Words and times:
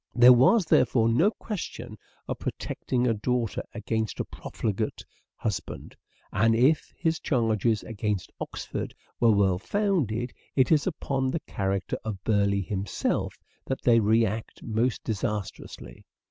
There 0.15 0.33
was, 0.33 0.65
therefore, 0.65 1.09
no 1.09 1.29
question 1.29 1.95
of 2.27 2.39
protecting 2.39 3.05
a 3.05 3.13
daughter 3.13 3.61
against 3.71 4.19
a 4.19 4.25
profligate 4.25 5.05
husband; 5.35 5.95
and 6.31 6.55
if 6.55 6.91
his 6.97 7.19
charges 7.19 7.83
against 7.83 8.31
Oxford 8.39 8.95
were 9.19 9.29
well 9.29 9.59
founded 9.59 10.33
it 10.55 10.71
is 10.71 10.87
upon 10.87 11.27
the 11.27 11.39
character 11.41 11.99
of 12.03 12.17
Burleigh 12.23 12.65
himself 12.65 13.35
that 13.67 13.83
they 13.83 13.99
react 13.99 14.63
most 14.63 15.03
disastrously. 15.03 16.03